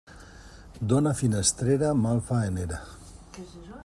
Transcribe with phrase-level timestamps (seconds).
[0.93, 2.81] Dona finestrera, malfaenera.